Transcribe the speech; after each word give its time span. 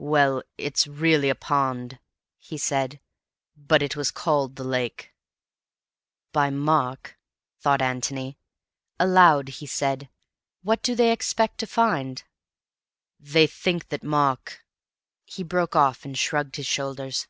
"Well, 0.00 0.42
it's 0.56 0.88
really 0.88 1.28
a 1.28 1.36
pond," 1.36 2.00
he 2.36 2.58
said, 2.58 2.98
"but 3.56 3.80
it 3.80 3.94
was 3.94 4.10
called 4.10 4.56
'the 4.56 4.64
lake.'" 4.64 5.14
"By 6.32 6.50
Mark," 6.50 7.16
thought 7.60 7.80
Antony. 7.80 8.40
Aloud 8.98 9.48
he 9.48 9.66
said, 9.66 10.08
"What 10.62 10.82
do 10.82 10.96
they 10.96 11.12
expect 11.12 11.58
to 11.58 11.66
find?" 11.68 12.24
"They 13.20 13.46
think 13.46 13.90
that 13.90 14.02
Mark—" 14.02 14.64
He 15.24 15.44
broke 15.44 15.76
off 15.76 16.04
and 16.04 16.18
shrugged 16.18 16.56
his 16.56 16.66
shoulders. 16.66 17.28